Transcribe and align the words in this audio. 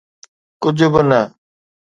ڪجھ 0.61 0.83
به 0.93 1.01
نه. 1.09 1.21